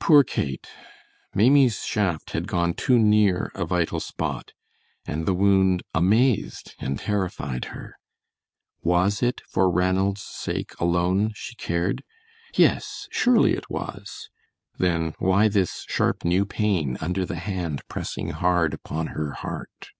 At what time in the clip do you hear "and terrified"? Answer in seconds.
6.80-7.66